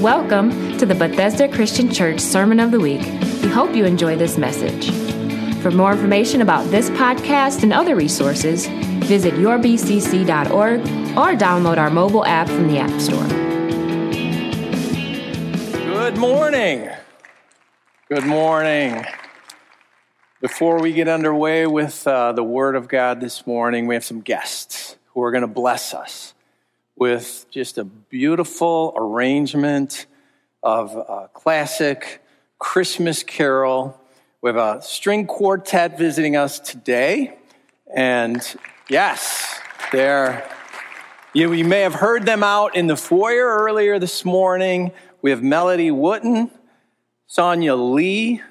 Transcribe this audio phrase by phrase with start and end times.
[0.00, 3.02] Welcome to the Bethesda Christian Church Sermon of the Week.
[3.42, 4.90] We hope you enjoy this message.
[5.60, 8.66] For more information about this podcast and other resources,
[9.04, 13.28] visit yourbcc.org or download our mobile app from the App Store.
[15.84, 16.88] Good morning.
[18.08, 19.04] Good morning.
[20.40, 24.22] Before we get underway with uh, the Word of God this morning, we have some
[24.22, 26.32] guests who are going to bless us
[27.00, 30.04] with just a beautiful arrangement
[30.62, 32.22] of a classic
[32.58, 33.98] Christmas carol.
[34.42, 37.38] We have a string quartet visiting us today.
[37.96, 38.42] And
[38.90, 39.60] yes,
[39.92, 40.46] they're,
[41.32, 44.92] you, you may have heard them out in the foyer earlier this morning.
[45.22, 46.50] We have Melody Wooten,
[47.26, 48.42] Sonia Lee,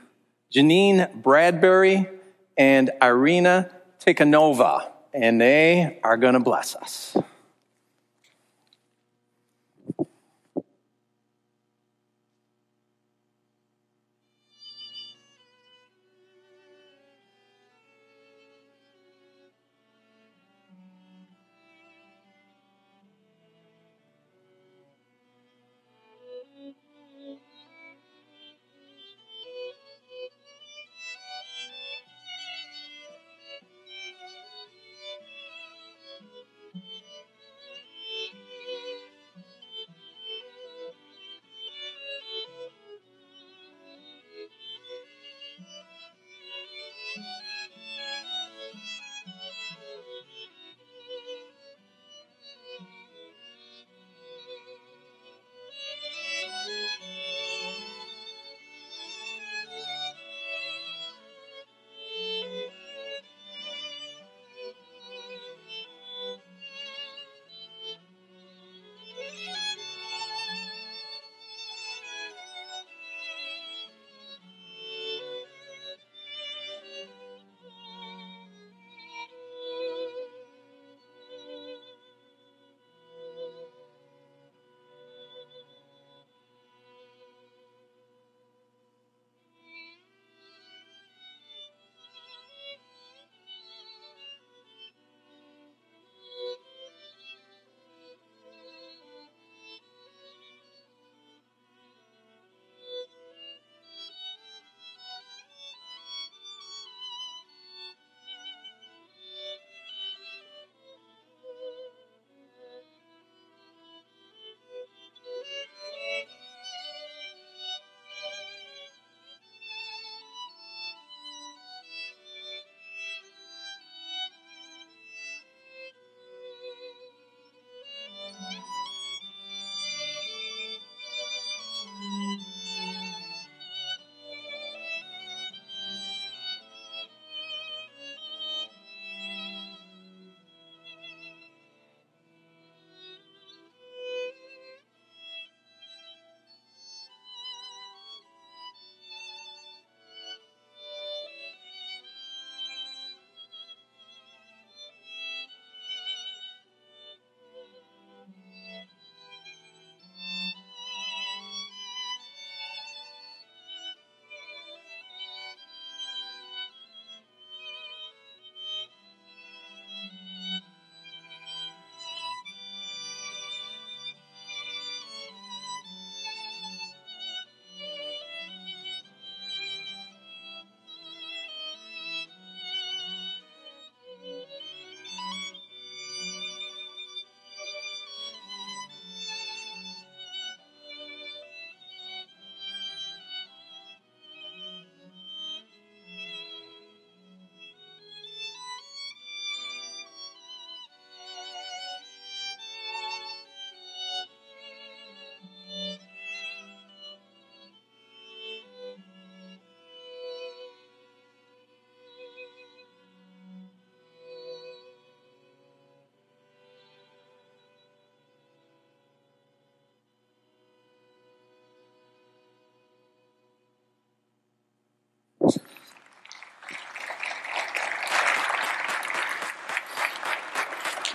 [0.52, 2.10] Janine Bradbury,
[2.58, 3.70] and Irina
[4.04, 4.90] Tikhanova.
[5.14, 7.16] And they are going to bless us.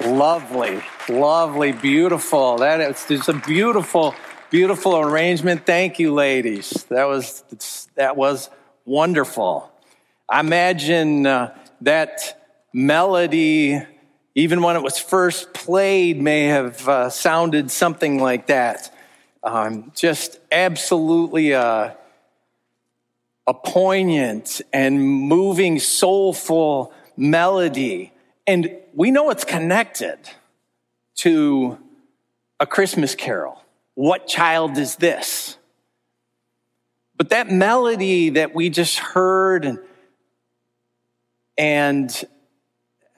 [0.04, 2.58] Lovely, lovely, beautiful.
[2.58, 4.14] That is just a beautiful,
[4.50, 5.64] beautiful arrangement.
[5.64, 6.84] Thank you, ladies.
[6.90, 7.42] That was
[7.94, 8.50] that was
[8.84, 9.72] wonderful.
[10.28, 12.38] I imagine uh, that
[12.70, 13.82] melody,
[14.34, 18.94] even when it was first played, may have uh, sounded something like that.
[19.42, 21.96] Um, just absolutely a,
[23.46, 28.10] a poignant and moving, soulful melody.
[28.46, 30.18] And we know it's connected
[31.16, 31.78] to
[32.60, 33.62] a Christmas carol.
[33.94, 35.56] What child is this?
[37.16, 39.78] But that melody that we just heard and,
[41.56, 42.24] and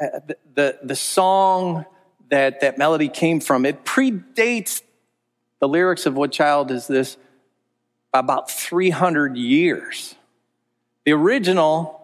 [0.00, 1.86] uh, the, the, the song
[2.28, 4.82] that that melody came from, it predates
[5.60, 7.16] the lyrics of What Child Is This
[8.12, 10.14] by about 300 years.
[11.04, 11.95] The original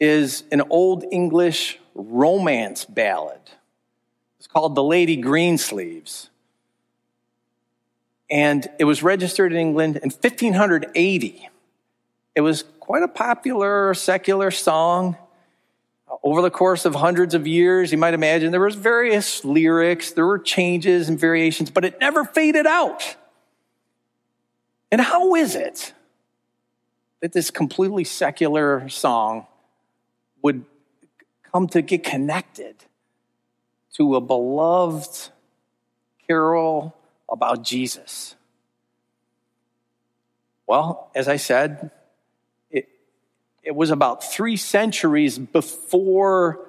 [0.00, 3.40] is an Old English romance ballad.
[4.38, 6.30] It's called The Lady Greensleeves
[8.30, 11.48] and it was registered in England in 1580.
[12.34, 15.16] It was quite a popular secular song.
[16.22, 20.26] Over the course of hundreds of years, you might imagine there was various lyrics, there
[20.26, 23.16] were changes and variations, but it never faded out.
[24.92, 25.92] And how is it
[27.20, 29.46] that this completely secular song
[30.42, 30.64] would
[31.42, 32.76] come to get connected
[33.94, 35.30] to a beloved
[36.26, 36.94] carol
[37.28, 38.34] about Jesus?
[40.66, 41.90] Well, as I said,
[42.70, 42.88] it,
[43.64, 46.60] it was about three centuries before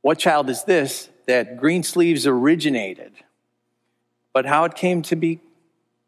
[0.00, 3.12] What Child Is This that Greensleeves originated.
[4.32, 5.40] But how it came to be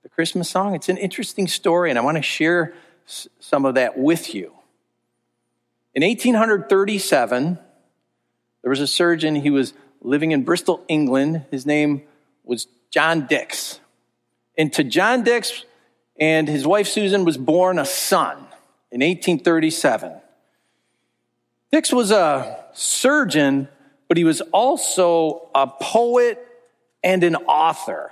[0.03, 2.75] the Christmas song, it's an interesting story, and I want to share
[3.07, 4.56] some of that with you.
[5.97, 7.59] In 1837,
[8.61, 9.73] there was a surgeon, he was
[10.03, 11.47] living in Bristol, England.
[11.51, 12.03] His name
[12.45, 13.81] was John Dix.
[14.59, 15.65] And to John Dix
[16.21, 18.37] and his wife Susan was born a son
[18.93, 20.13] in 1837.
[21.73, 23.67] Dix was a surgeon,
[24.07, 26.47] but he was also a poet
[27.03, 28.11] and an author.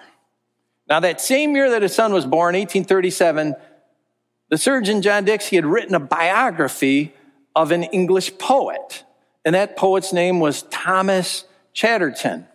[0.89, 3.55] Now, that same year that his son was born, 1837,
[4.49, 7.13] the surgeon John Dix, he had written a biography
[7.55, 9.05] of an English poet.
[9.45, 12.47] And that poet's name was Thomas Chatterton.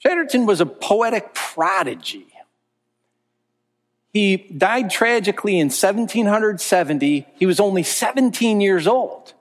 [0.00, 2.26] Chatterton was a poetic prodigy.
[4.12, 7.26] He died tragically in 1770.
[7.36, 9.34] He was only 17 years old,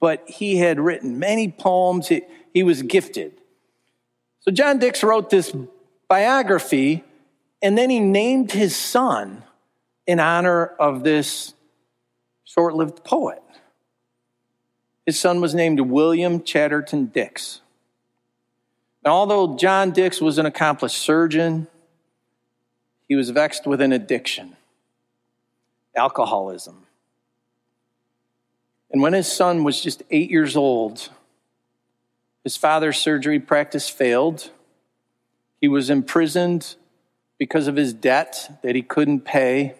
[0.00, 2.08] but he had written many poems.
[2.08, 3.40] He, was gifted.
[4.40, 5.54] So John Dix wrote this
[6.08, 7.04] biography,
[7.62, 9.44] and then he named his son
[10.08, 11.54] in honor of this
[12.44, 13.40] short lived poet.
[15.08, 17.62] His son was named William Chatterton Dix.
[19.02, 21.66] Now, although John Dix was an accomplished surgeon,
[23.08, 24.54] he was vexed with an addiction
[25.96, 26.84] alcoholism.
[28.90, 31.08] And when his son was just eight years old,
[32.44, 34.50] his father's surgery practice failed.
[35.58, 36.74] He was imprisoned
[37.38, 39.74] because of his debt that he couldn't pay.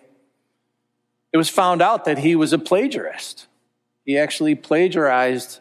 [1.34, 3.47] It was found out that he was a plagiarist.
[4.08, 5.60] He actually plagiarized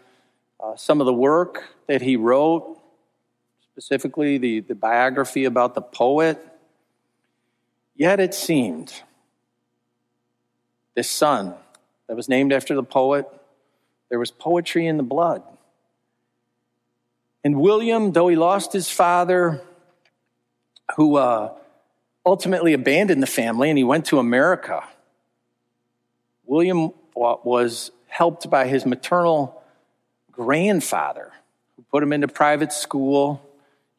[0.58, 2.80] uh, some of the work that he wrote
[3.60, 6.42] specifically the, the biography about the poet.
[7.98, 9.04] Yet it seemed
[10.96, 11.56] this son
[12.08, 13.28] that was named after the poet,
[14.08, 15.44] there was poetry in the blood.
[17.44, 19.62] And William, though he lost his father,
[20.96, 21.54] who uh,
[22.26, 24.86] ultimately abandoned the family and he went to America,
[26.46, 29.62] William was helped by his maternal
[30.32, 31.32] grandfather,
[31.76, 33.48] who put him into private school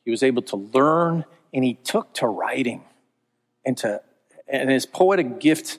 [0.08, 2.82] he was able to learn and he took to writing
[3.66, 4.00] and to
[4.48, 5.78] and his poetic gift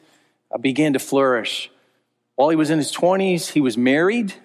[0.51, 1.71] uh, began to flourish.
[2.35, 4.35] While he was in his 20s, he was married.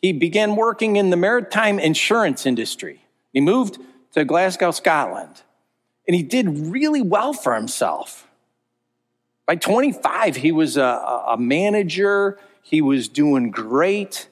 [0.00, 3.02] He began working in the maritime insurance industry.
[3.32, 3.78] He moved
[4.12, 5.42] to Glasgow, Scotland,
[6.06, 8.28] and he did really well for himself.
[9.46, 14.28] By 25, he was a, a manager, he was doing great,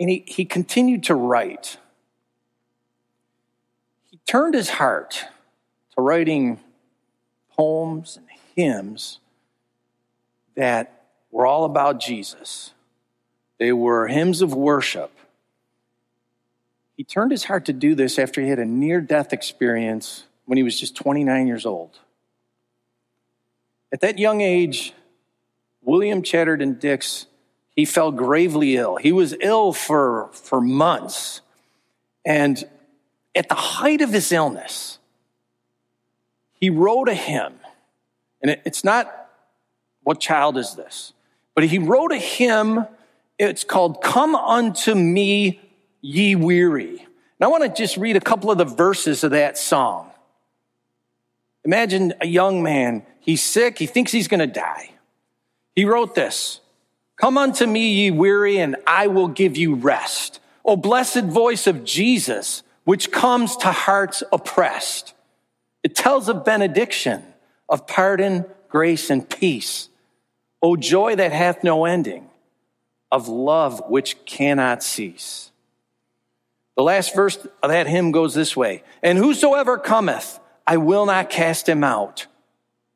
[0.00, 1.76] and he, he continued to write
[4.10, 5.26] He turned his heart
[5.94, 6.58] to writing
[7.50, 9.20] poems and hymns
[10.54, 12.72] that were all about Jesus.
[13.58, 15.10] They were hymns of worship.
[16.96, 20.56] He turned his heart to do this after he had a near death experience when
[20.56, 21.98] he was just 29 years old.
[23.92, 24.94] At that young age,
[25.86, 27.26] William Chatterton Dix,
[27.76, 28.96] he fell gravely ill.
[28.96, 31.40] He was ill for, for months.
[32.24, 32.62] And
[33.34, 34.98] at the height of his illness,
[36.54, 37.54] he wrote a hymn.
[38.42, 39.12] And it's not,
[40.02, 41.12] what child is this?
[41.54, 42.86] But he wrote a hymn.
[43.38, 45.60] It's called Come Unto Me,
[46.00, 46.98] Ye Weary.
[46.98, 50.10] And I want to just read a couple of the verses of that song.
[51.64, 54.90] Imagine a young man, he's sick, he thinks he's going to die.
[55.76, 56.60] He wrote this
[57.16, 60.40] Come unto me, ye weary, and I will give you rest.
[60.64, 65.14] O blessed voice of Jesus, which comes to hearts oppressed.
[65.84, 67.22] It tells of benediction,
[67.68, 69.88] of pardon, grace, and peace.
[70.60, 72.28] O joy that hath no ending,
[73.12, 75.52] of love which cannot cease.
[76.76, 81.30] The last verse of that hymn goes this way And whosoever cometh, I will not
[81.30, 82.26] cast him out.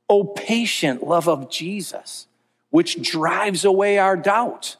[0.08, 2.26] O patient love of Jesus
[2.70, 4.76] which drives away our doubt,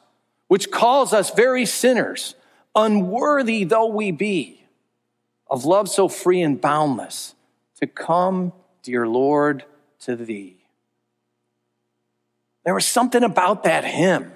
[0.47, 2.35] which calls us very sinners,
[2.75, 4.63] unworthy though we be,
[5.49, 7.35] of love so free and boundless,
[7.79, 9.65] to come, dear Lord,
[9.99, 10.57] to thee.
[12.63, 14.31] There was something about that hymn.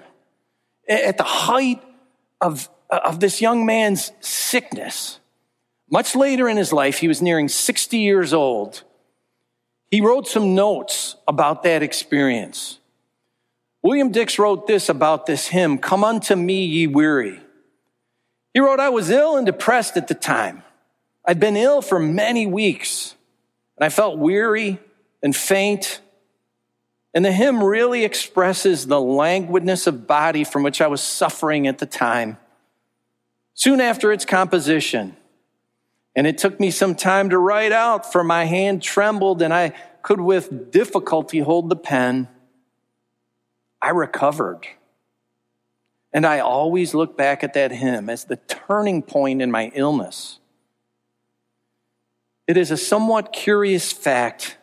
[0.88, 1.82] At the height
[2.40, 5.20] of, of this young man's sickness,
[5.90, 8.82] much later in his life, he was nearing 60 years old.
[9.90, 12.80] He wrote some notes about that experience.
[13.86, 17.40] William Dix wrote this about this hymn Come unto me, ye weary.
[18.52, 20.64] He wrote, I was ill and depressed at the time.
[21.24, 23.14] I'd been ill for many weeks,
[23.76, 24.80] and I felt weary
[25.22, 26.00] and faint.
[27.14, 31.78] And the hymn really expresses the languidness of body from which I was suffering at
[31.78, 32.38] the time.
[33.54, 35.16] Soon after its composition,
[36.16, 39.74] and it took me some time to write out, for my hand trembled and I
[40.02, 42.26] could with difficulty hold the pen.
[43.86, 44.66] I recovered.
[46.12, 50.40] And I always look back at that hymn as the turning point in my illness.
[52.48, 54.58] It is a somewhat curious fact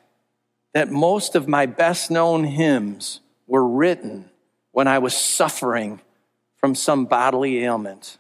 [0.73, 4.29] that most of my best known hymns were written
[4.73, 6.01] when I was suffering
[6.57, 8.17] from some bodily ailment.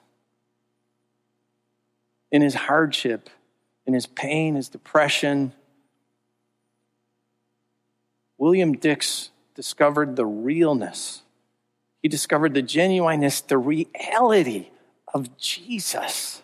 [2.31, 3.29] In his hardship,
[3.85, 5.51] in his pain, his depression,
[8.37, 11.21] William Dix discovered the realness.
[12.01, 14.69] He discovered the genuineness, the reality
[15.13, 16.41] of Jesus.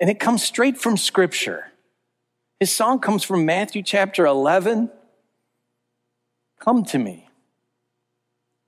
[0.00, 1.72] And it comes straight from Scripture.
[2.60, 4.90] His song comes from Matthew chapter 11.
[6.58, 7.28] Come to me,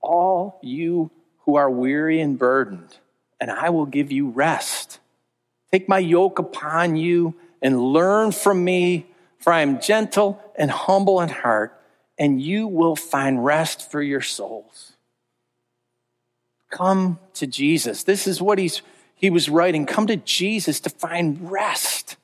[0.01, 2.97] all you who are weary and burdened,
[3.39, 4.99] and I will give you rest.
[5.71, 9.07] Take my yoke upon you and learn from me,
[9.39, 11.78] for I am gentle and humble in heart
[12.19, 14.91] and you will find rest for your souls.
[16.69, 18.03] Come to Jesus.
[18.03, 18.81] This is what he's,
[19.15, 19.85] he was writing.
[19.85, 22.17] Come to Jesus to find rest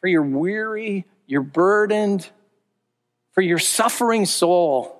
[0.00, 2.28] for your weary, your burdened,
[3.30, 4.98] for your suffering soul.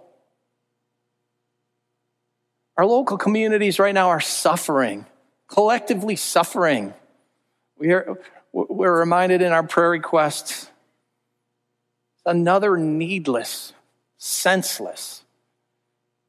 [2.77, 5.05] Our local communities right now are suffering,
[5.49, 6.95] collectively suffering.
[7.77, 8.17] We are,
[8.53, 10.69] we're reminded in our prayer requests
[12.25, 13.73] another needless,
[14.17, 15.25] senseless,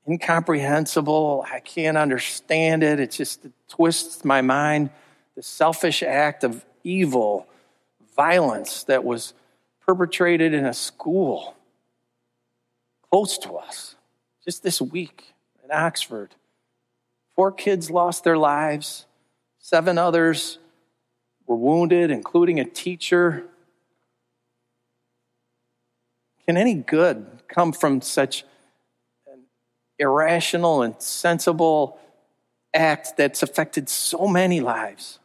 [0.08, 1.46] incomprehensible.
[1.52, 3.00] I can't understand it.
[3.00, 4.90] It just it twists my mind.
[5.36, 7.48] The selfish act of evil,
[8.16, 9.34] violence that was
[9.86, 11.56] perpetrated in a school
[13.10, 13.96] close to us
[14.44, 15.34] just this week
[15.64, 16.36] in Oxford.
[17.36, 19.06] Four kids lost their lives,
[19.60, 20.60] seven others
[21.48, 23.46] were wounded, including a teacher
[26.46, 28.44] can any good come from such
[29.28, 29.44] an
[29.98, 32.00] irrational and sensible
[32.74, 35.20] act that's affected so many lives?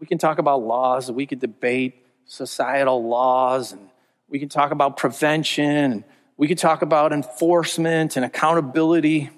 [0.00, 3.88] We can talk about laws, we could debate societal laws, and
[4.28, 6.04] we can talk about prevention, and
[6.36, 9.30] we could talk about enforcement and accountability.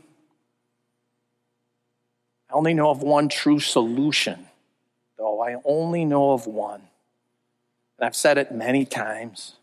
[2.50, 4.46] I only know of one true solution,
[5.16, 5.40] though.
[5.40, 6.82] I only know of one.
[7.98, 9.54] And I've said it many times.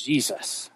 [0.00, 0.70] Jesus.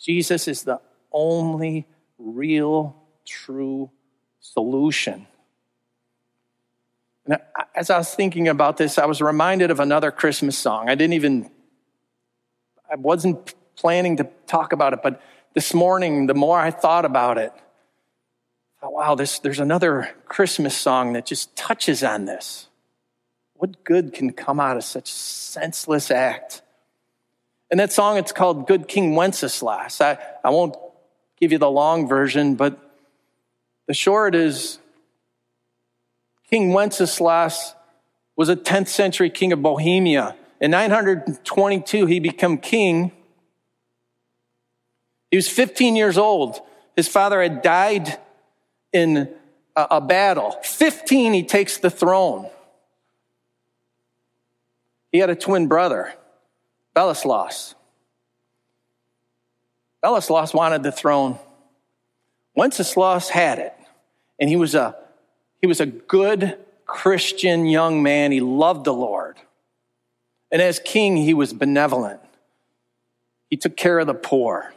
[0.00, 0.80] Jesus is the
[1.12, 1.86] only
[2.18, 3.90] real, true
[4.40, 5.26] solution.
[7.26, 7.38] And
[7.74, 10.88] as I was thinking about this, I was reminded of another Christmas song.
[10.90, 11.50] I didn't even,
[12.90, 15.22] I wasn't planning to talk about it, but
[15.54, 17.52] this morning, the more I thought about it,
[18.84, 22.68] thought, wow, this, there's another Christmas song that just touches on this.
[23.54, 26.60] What good can come out of such senseless act?
[27.70, 30.00] And that song, it's called Good King Wenceslas.
[30.00, 30.76] I, I won't
[31.40, 32.78] give you the long version, but
[33.86, 34.78] the short is
[36.50, 37.74] King Wenceslas
[38.36, 40.36] was a 10th century king of Bohemia.
[40.60, 43.12] In 922, he became king.
[45.30, 46.60] He was 15 years old.
[46.96, 48.18] His father had died
[48.92, 49.28] in
[49.74, 50.56] a, a battle.
[50.62, 52.48] 15, he takes the throne.
[55.10, 56.14] He had a twin brother.
[56.94, 57.74] Boleslas.
[60.02, 61.38] Boleslas wanted the throne.
[62.54, 63.74] Wenceslaus had it,
[64.38, 64.96] and he was a
[65.60, 68.32] he was a good Christian young man.
[68.32, 69.38] He loved the Lord.
[70.52, 72.20] And as king, he was benevolent.
[73.50, 74.72] He took care of the poor.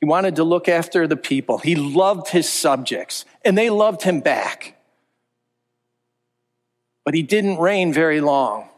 [0.00, 1.58] He wanted to look after the people.
[1.58, 4.76] He loved his subjects, and they loved him back.
[7.04, 8.68] But he didn't reign very long.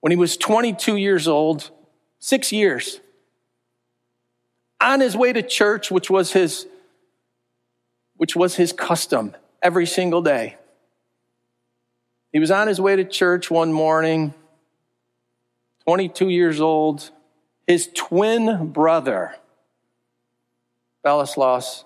[0.00, 1.70] When he was 22 years old,
[2.18, 3.00] six years,
[4.80, 6.66] on his way to church, which was his,
[8.16, 10.56] which was his custom every single day.
[12.32, 14.34] He was on his way to church one morning,
[15.84, 17.10] 22 years old.
[17.66, 19.36] His twin brother,
[21.04, 21.84] Boleslas,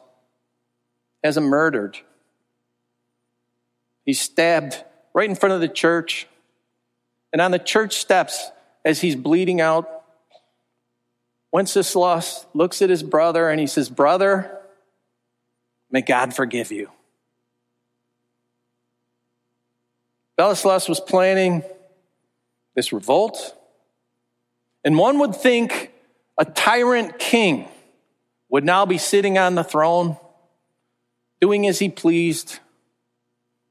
[1.22, 1.98] has him murdered.
[4.04, 6.26] He's stabbed right in front of the church.
[7.34, 8.52] And on the church steps,
[8.84, 10.04] as he's bleeding out,
[11.50, 14.56] Wenceslas looks at his brother and he says, Brother,
[15.90, 16.90] may God forgive you.
[20.38, 21.64] Boleslas was planning
[22.76, 23.56] this revolt.
[24.84, 25.92] And one would think
[26.38, 27.66] a tyrant king
[28.48, 30.18] would now be sitting on the throne,
[31.40, 32.60] doing as he pleased.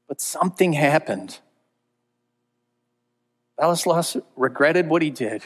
[0.06, 1.38] But something happened.
[3.64, 5.44] Boleslas regretted what he did.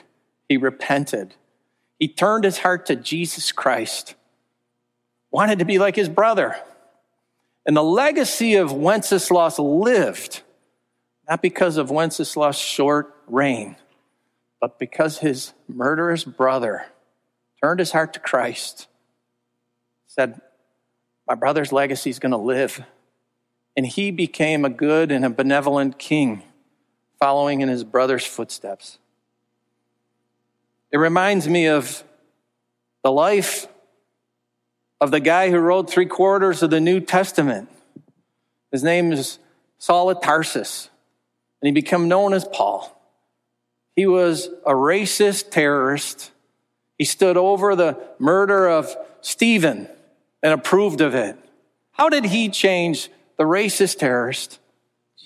[0.48, 1.36] He repented.
[1.98, 4.14] He turned his heart to Jesus Christ,
[5.30, 6.56] wanted to be like his brother.
[7.64, 10.42] And the legacy of Wenceslaus lived,
[11.28, 13.76] not because of Wenceslaus' short reign,
[14.60, 16.86] but because his murderous brother
[17.62, 18.88] turned his heart to Christ,
[20.06, 20.40] said,
[21.28, 22.82] My brother's legacy is going to live.
[23.76, 26.42] And he became a good and a benevolent king,
[27.18, 28.98] following in his brother's footsteps.
[30.90, 32.02] It reminds me of
[33.02, 33.66] the life
[35.00, 37.68] of the guy who wrote three quarters of the New Testament.
[38.72, 39.38] His name is
[39.78, 40.90] Saul of Tarsus,
[41.60, 42.94] and he became known as Paul.
[43.94, 46.30] He was a racist terrorist.
[46.98, 49.88] He stood over the murder of Stephen
[50.42, 51.36] and approved of it.
[51.92, 54.58] How did he change the racist terrorist?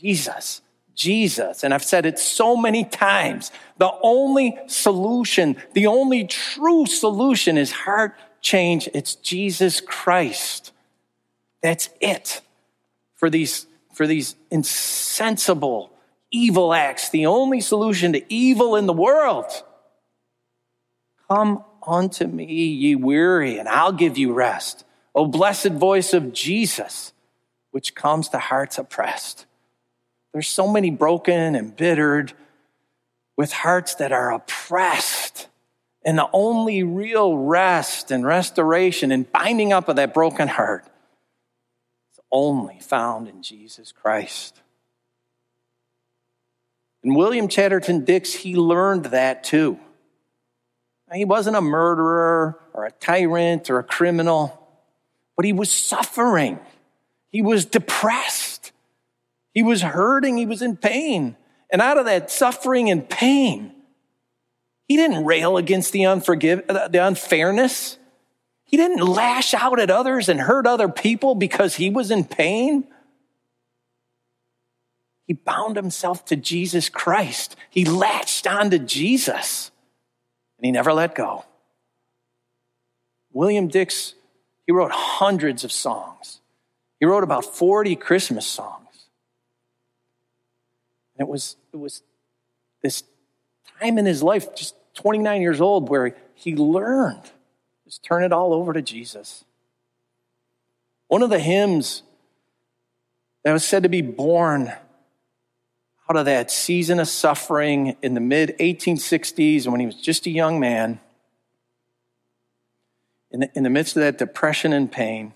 [0.01, 0.63] Jesus.
[0.95, 1.65] Jesus.
[1.65, 3.51] And I've said it so many times.
[3.79, 8.89] The only solution, the only true solution is heart change.
[8.95, 10.73] It's Jesus Christ.
[11.63, 12.41] That's it
[13.15, 15.93] for these, for these insensible,
[16.31, 19.47] evil acts, the only solution to evil in the world.
[21.29, 24.85] Come unto me, ye weary, and I'll give you rest.
[25.15, 27.13] O blessed voice of Jesus,
[27.71, 29.47] which comes to hearts oppressed.
[30.33, 32.33] There's so many broken and bittered
[33.37, 35.49] with hearts that are oppressed.
[36.05, 40.85] And the only real rest and restoration and binding up of that broken heart
[42.13, 44.61] is only found in Jesus Christ.
[47.05, 49.79] And William Chatterton Dix, he learned that too.
[51.13, 54.59] he wasn't a murderer or a tyrant or a criminal,
[55.37, 56.59] but he was suffering.
[57.31, 58.52] He was depressed.
[59.53, 60.37] He was hurting.
[60.37, 61.37] He was in pain.
[61.71, 63.73] And out of that suffering and pain,
[64.89, 67.99] he didn't rail against the, unforgive, uh, the unfairness.
[68.65, 72.87] He didn't lash out at others and hurt other people because he was in pain.
[75.27, 77.57] He bound himself to Jesus Christ.
[77.71, 79.71] He latched on to Jesus
[80.59, 81.45] and he never let go.
[83.33, 84.15] William Dix,
[84.67, 86.41] he wrote hundreds of songs.
[87.01, 88.82] He wrote about 40 Christmas songs.
[91.17, 92.03] And it was, it was
[92.83, 93.05] this
[93.81, 97.31] time in his life, just 29 years old, where he learned
[97.93, 99.45] just turn it all over to Jesus.
[101.09, 102.03] One of the hymns
[103.45, 104.73] that was said to be born
[106.09, 110.31] out of that season of suffering in the mid 1860s when he was just a
[110.31, 111.01] young man,
[113.31, 115.35] in the, in the midst of that depression and pain,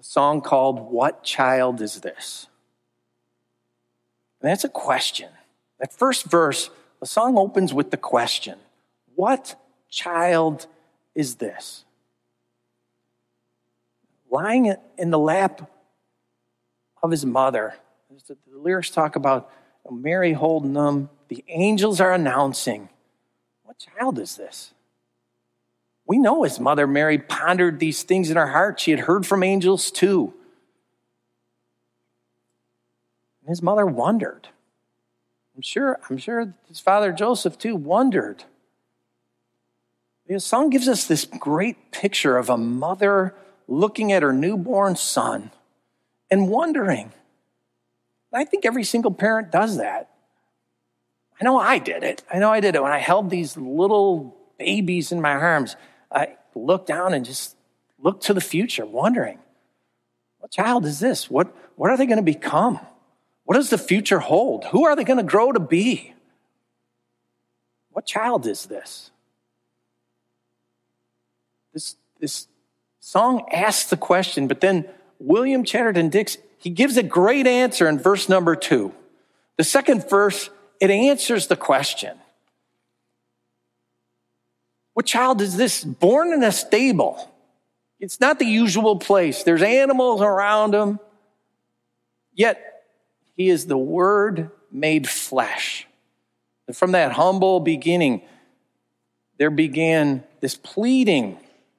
[0.00, 2.48] a song called What Child Is This?
[4.40, 5.28] And that's a question.
[5.78, 8.58] That first verse, the song opens with the question
[9.14, 9.56] What
[9.88, 10.66] child
[11.14, 11.84] is this?
[14.30, 15.70] Lying in the lap
[17.02, 17.74] of his mother.
[18.26, 19.50] The lyrics talk about
[19.90, 21.08] Mary holding them.
[21.28, 22.88] The angels are announcing,
[23.64, 24.72] What child is this?
[26.06, 28.80] We know his mother Mary pondered these things in her heart.
[28.80, 30.34] She had heard from angels too.
[33.40, 34.48] And his mother wondered.
[35.56, 38.44] I'm sure, I'm sure his father Joseph too wondered.
[40.26, 43.34] The song gives us this great picture of a mother
[43.66, 45.50] looking at her newborn son
[46.30, 47.12] and wondering.
[48.32, 50.08] I think every single parent does that.
[51.40, 52.22] I know I did it.
[52.32, 55.74] I know I did it when I held these little babies in my arms.
[56.12, 57.56] I looked down and just
[57.98, 59.38] looked to the future, wondering,
[60.38, 61.30] what child is this?
[61.30, 62.78] What, what are they going to become?
[63.50, 64.66] What does the future hold?
[64.66, 66.14] Who are they going to grow to be?
[67.90, 69.10] What child is this?
[71.74, 72.46] This, this
[73.00, 77.98] song asks the question, but then William Chatterton Dix, he gives a great answer in
[77.98, 78.94] verse number two.
[79.56, 82.16] The second verse, it answers the question.
[84.94, 87.28] What child is this born in a stable?
[87.98, 89.42] It's not the usual place.
[89.42, 91.00] There's animals around him.
[92.32, 92.69] Yet
[93.40, 95.86] he is the Word made flesh.
[96.66, 98.20] And from that humble beginning,
[99.38, 101.38] there began this pleading,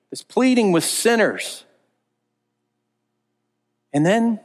[0.09, 1.63] this pleading with sinners.
[3.93, 4.39] And then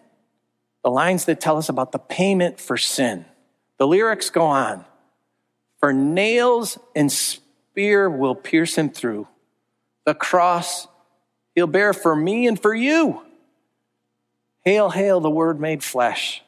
[0.85, 3.24] the lines that tell us about the payment for sin.
[3.79, 4.85] The lyrics go on
[5.81, 9.26] For nails and spear will pierce him through.
[10.05, 10.87] The cross
[11.55, 13.22] he'll bear for me and for you.
[14.66, 16.42] Hail, hail, the Word made flesh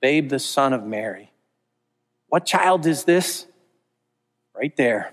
[0.00, 1.30] babe, the son of Mary.
[2.28, 3.46] What child is this?
[4.54, 5.12] Right there.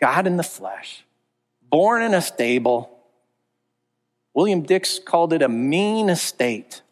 [0.00, 1.04] God in the flesh,
[1.62, 2.90] born in a stable.
[4.34, 6.82] William Dix called it a mean estate.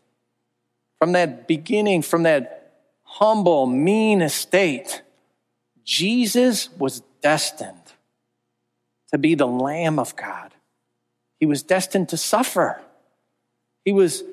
[0.98, 5.02] From that beginning, from that humble, mean estate,
[5.84, 7.92] Jesus was destined
[9.12, 10.54] to be the Lamb of God.
[11.38, 12.80] He was destined to suffer.
[13.84, 14.24] He was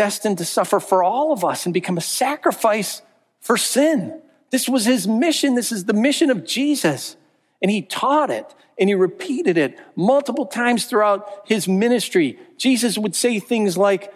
[0.00, 3.02] destined to suffer for all of us and become a sacrifice
[3.38, 4.18] for sin.
[4.48, 5.56] This was his mission.
[5.56, 7.16] This is the mission of Jesus.
[7.60, 8.46] And he taught it
[8.78, 12.38] and he repeated it multiple times throughout his ministry.
[12.56, 14.10] Jesus would say things like,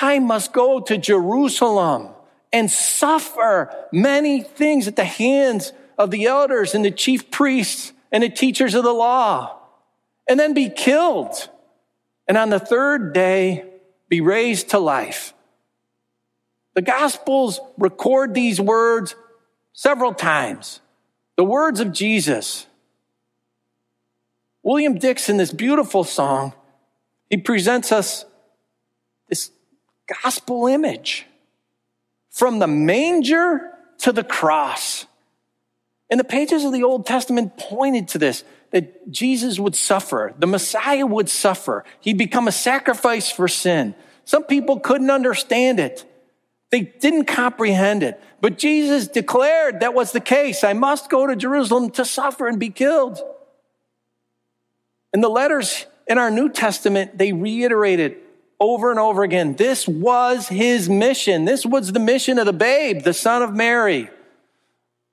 [0.00, 2.10] I must go to Jerusalem
[2.52, 8.22] and suffer many things at the hands of the elders and the chief priests and
[8.22, 9.58] the teachers of the law,
[10.28, 11.48] and then be killed.
[12.28, 13.67] And on the third day,
[14.08, 15.34] be raised to life.
[16.74, 19.14] The Gospels record these words
[19.72, 20.80] several times.
[21.36, 22.66] The words of Jesus.
[24.62, 26.52] William Dixon, this beautiful song,
[27.30, 28.24] he presents us
[29.28, 29.50] this
[30.22, 31.26] gospel image
[32.30, 35.06] from the manger to the cross.
[36.10, 40.46] And the pages of the Old Testament pointed to this that Jesus would suffer, the
[40.46, 41.84] Messiah would suffer.
[42.00, 43.94] He'd become a sacrifice for sin.
[44.24, 46.04] Some people couldn't understand it.
[46.70, 48.20] They didn't comprehend it.
[48.42, 50.64] But Jesus declared that was the case.
[50.64, 53.20] I must go to Jerusalem to suffer and be killed.
[55.14, 58.18] And the letters in our New Testament, they reiterated
[58.60, 59.56] over and over again.
[59.56, 61.46] This was his mission.
[61.46, 64.10] This was the mission of the babe, the son of Mary.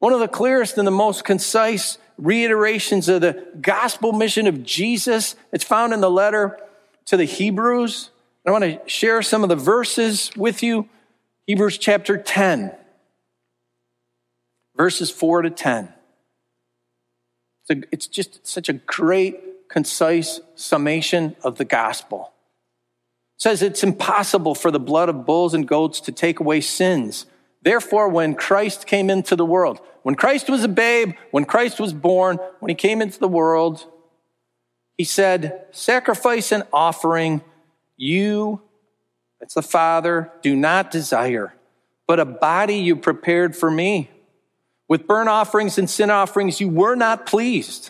[0.05, 5.35] One of the clearest and the most concise reiterations of the gospel mission of Jesus.
[5.51, 6.59] It's found in the letter
[7.05, 8.11] to the Hebrews.
[8.45, 10.87] I want to share some of the verses with you.
[11.47, 12.71] Hebrews chapter 10,
[14.75, 15.91] verses 4 to 10.
[17.63, 22.31] It's, a, it's just such a great, concise summation of the gospel.
[23.37, 27.25] It says it's impossible for the blood of bulls and goats to take away sins.
[27.63, 31.91] Therefore, when Christ came into the world, when Christ was a babe, when Christ was
[31.91, 33.91] born, when he came into the world,
[34.99, 37.41] he said, Sacrifice and offering
[37.97, 38.61] you,
[39.39, 41.55] that's the Father, do not desire,
[42.05, 44.11] but a body you prepared for me.
[44.87, 47.89] With burnt offerings and sin offerings, you were not pleased.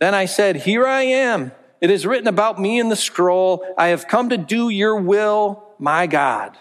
[0.00, 1.52] Then I said, Here I am.
[1.82, 3.62] It is written about me in the scroll.
[3.76, 6.56] I have come to do your will, my God.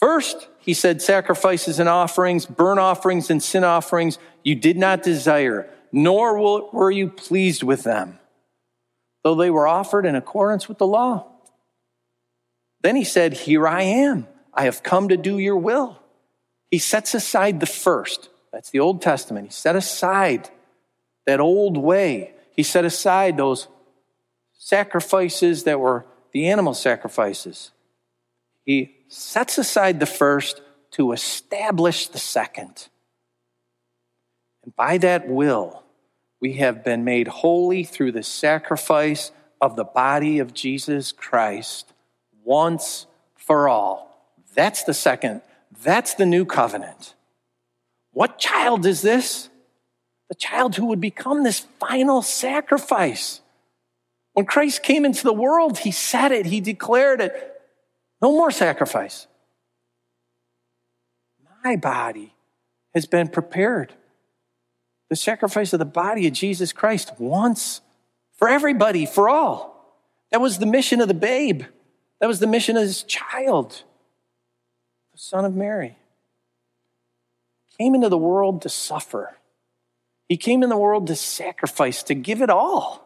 [0.00, 5.70] First, he said, sacrifices and offerings, burnt offerings and sin offerings, you did not desire,
[5.92, 8.18] nor were you pleased with them,
[9.22, 11.24] though they were offered in accordance with the law.
[12.82, 14.26] Then he said, Here I am.
[14.52, 16.00] I have come to do your will.
[16.68, 18.28] He sets aside the first.
[18.52, 19.46] That's the Old Testament.
[19.46, 20.50] He set aside
[21.26, 22.32] that old way.
[22.56, 23.68] He set aside those
[24.52, 27.70] sacrifices that were the animal sacrifices.
[28.66, 30.60] He sets aside the first
[30.92, 32.88] to establish the second.
[34.64, 35.84] And by that will,
[36.40, 41.92] we have been made holy through the sacrifice of the body of Jesus Christ
[42.44, 44.34] once for all.
[44.54, 45.42] That's the second.
[45.82, 47.14] That's the new covenant.
[48.12, 49.48] What child is this?
[50.28, 53.40] The child who would become this final sacrifice.
[54.32, 57.55] When Christ came into the world, he said it, he declared it.
[58.20, 59.26] No more sacrifice.
[61.64, 62.34] My body
[62.94, 63.94] has been prepared.
[65.08, 67.80] The sacrifice of the body of Jesus Christ once
[68.36, 70.00] for everybody, for all.
[70.30, 71.62] That was the mission of the babe.
[72.20, 73.82] That was the mission of his child,
[75.12, 75.96] the son of Mary
[77.78, 79.36] came into the world to suffer.
[80.28, 83.02] He came in the world to sacrifice, to give it all.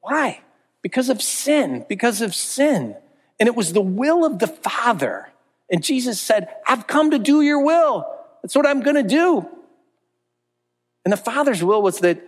[0.00, 0.40] Why?
[0.82, 2.96] Because of sin, because of sin.
[3.38, 5.30] And it was the will of the Father.
[5.70, 8.06] And Jesus said, I've come to do your will.
[8.42, 9.46] That's what I'm going to do.
[11.04, 12.18] And the Father's will was that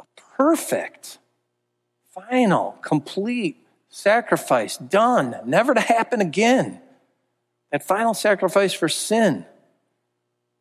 [0.00, 0.04] a
[0.36, 1.18] perfect,
[2.14, 3.56] final, complete
[3.88, 6.80] sacrifice done, never to happen again.
[7.72, 9.46] That final sacrifice for sin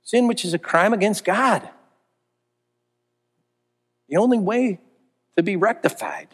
[0.05, 1.67] sin which is a crime against God.
[4.07, 4.79] The only way
[5.35, 6.29] to be rectified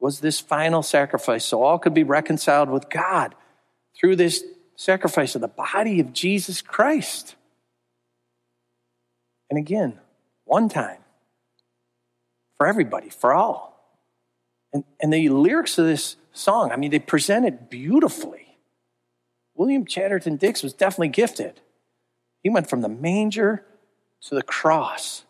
[0.00, 3.34] was this final sacrifice so all could be reconciled with God
[3.98, 4.42] through this
[4.76, 7.36] sacrifice of the body of Jesus Christ.
[9.50, 9.98] And again,
[10.44, 10.98] one time
[12.56, 13.70] for everybody, for all.
[14.72, 18.58] And, and the lyrics of this song, I mean, they present it beautifully.
[19.54, 21.60] William Chatterton Dix was definitely gifted.
[22.42, 23.64] He went from the manger
[24.22, 25.24] to the cross.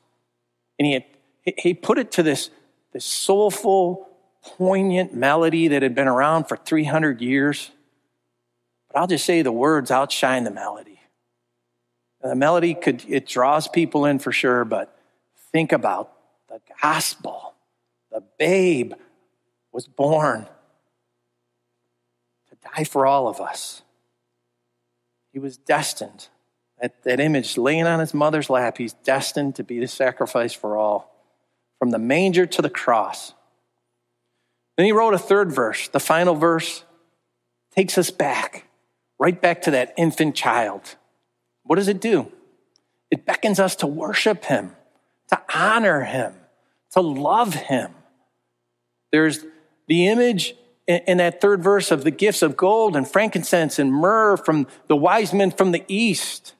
[0.78, 1.04] And he, had,
[1.58, 2.50] he put it to this,
[2.92, 4.08] this soulful,
[4.42, 7.70] poignant melody that had been around for 300 years.
[8.88, 11.00] But I'll just say the words outshine the melody.
[12.22, 14.96] The melody could, it draws people in for sure, but
[15.52, 16.12] think about
[16.48, 17.54] the gospel.
[18.10, 18.92] The babe
[19.72, 20.46] was born
[22.50, 23.82] to die for all of us.
[25.32, 26.28] He was destined
[26.80, 30.76] that, that image laying on his mother's lap, he's destined to be the sacrifice for
[30.76, 31.14] all,
[31.78, 33.34] from the manger to the cross.
[34.80, 35.88] Then he wrote a third verse.
[35.88, 36.84] The final verse
[37.76, 38.64] takes us back,
[39.18, 40.96] right back to that infant child.
[41.64, 42.32] What does it do?
[43.10, 44.74] It beckons us to worship him,
[45.28, 46.32] to honor him,
[46.92, 47.92] to love him.
[49.12, 49.44] There's
[49.86, 50.54] the image
[50.86, 54.96] in that third verse of the gifts of gold and frankincense and myrrh from the
[54.96, 56.54] wise men from the east.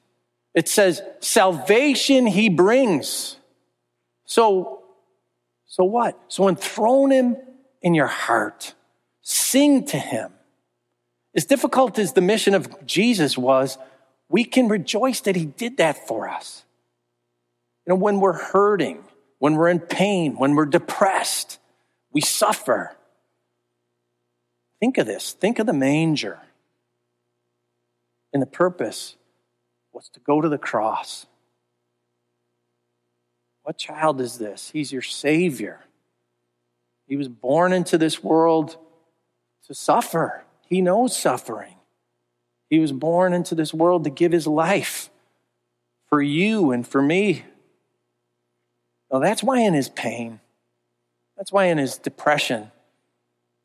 [0.53, 3.37] It says, salvation he brings.
[4.25, 4.83] So,
[5.65, 6.19] so what?
[6.27, 7.37] So enthrone him
[7.81, 8.73] in your heart.
[9.21, 10.31] Sing to him.
[11.35, 13.77] As difficult as the mission of Jesus was,
[14.29, 16.63] we can rejoice that he did that for us.
[17.85, 19.03] You know, when we're hurting,
[19.39, 21.59] when we're in pain, when we're depressed,
[22.11, 22.95] we suffer.
[24.79, 25.33] Think of this.
[25.33, 26.39] Think of the manger
[28.33, 29.15] and the purpose
[29.91, 31.25] was to go to the cross.
[33.63, 34.71] What child is this?
[34.71, 35.81] He's your Savior.
[37.11, 38.77] He was born into this world
[39.67, 40.45] to suffer.
[40.69, 41.75] He knows suffering.
[42.69, 45.09] He was born into this world to give his life
[46.07, 47.43] for you and for me.
[49.11, 50.39] Now, that's why in his pain,
[51.35, 52.71] that's why in his depression,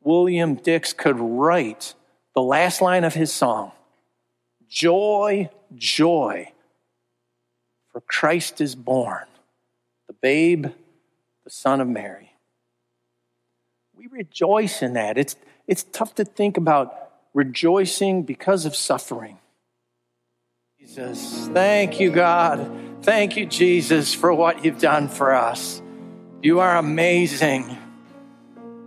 [0.01, 1.93] William Dix could write
[2.35, 3.71] the last line of his song
[4.67, 6.51] Joy, joy,
[7.93, 9.23] for Christ is born,
[10.07, 10.65] the babe,
[11.45, 12.26] the Son of Mary.
[13.97, 15.17] We rejoice in that.
[15.17, 16.93] It's, it's tough to think about
[17.33, 19.39] rejoicing because of suffering.
[20.79, 22.69] Jesus, thank you, God.
[23.01, 25.81] Thank you, Jesus, for what you've done for us.
[26.43, 27.75] You are amazing.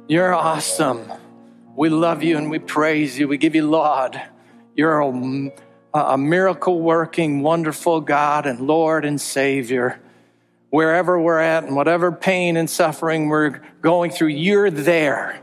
[0.06, 1.10] You're awesome.
[1.74, 3.26] We love you and we praise you.
[3.26, 4.20] We give you laud.
[4.76, 5.50] You're a
[5.92, 10.00] a miracle working, wonderful God and Lord and Savior.
[10.70, 15.40] Wherever we're at and whatever pain and suffering we're going through, you're there.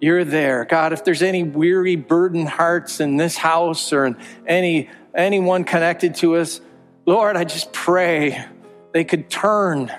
[0.00, 0.64] You're there.
[0.64, 4.16] God, if there's any weary, burdened hearts in this house or in
[4.46, 6.60] any anyone connected to us,
[7.06, 8.44] Lord, I just pray
[8.92, 9.92] they could turn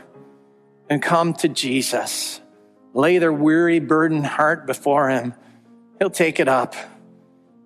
[0.90, 2.40] and come to Jesus.
[2.94, 5.34] Lay their weary, burdened heart before him.
[6.00, 6.76] He'll take it up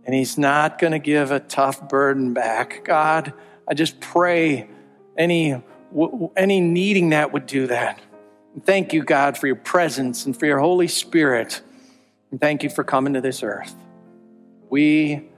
[0.05, 2.83] and He's not going to give a tough burden back.
[2.83, 3.33] God,
[3.67, 4.67] I just pray
[5.17, 5.61] any,
[6.35, 7.99] any needing that would do that.
[8.63, 11.61] Thank you, God, for your presence and for your Holy Spirit.
[12.31, 13.75] And thank you for coming to this earth.
[14.69, 15.29] We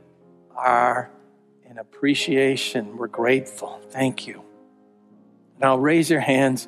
[0.55, 1.09] are
[1.69, 2.97] in appreciation.
[2.97, 3.81] We're grateful.
[3.89, 4.43] Thank you.
[5.59, 6.67] Now raise your hands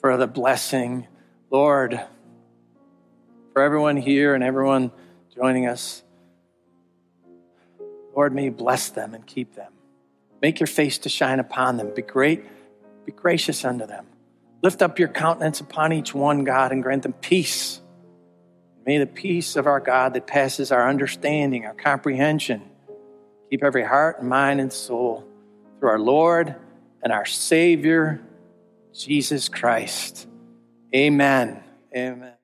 [0.00, 1.06] for the blessing.
[1.50, 2.00] Lord,
[3.52, 4.90] for everyone here and everyone
[5.34, 6.02] joining us.
[8.14, 9.72] Lord, may you bless them and keep them.
[10.42, 11.92] Make your face to shine upon them.
[11.94, 12.44] Be great,
[13.04, 14.06] Be gracious unto them.
[14.62, 17.80] Lift up your countenance upon each one, God, and grant them peace.
[18.84, 22.62] May the peace of our God that passes our understanding, our comprehension,
[23.50, 25.24] keep every heart and mind and soul
[25.78, 26.54] through our Lord
[27.02, 28.20] and our Savior,
[28.92, 30.26] Jesus Christ.
[30.94, 31.62] Amen.
[31.94, 32.39] Amen.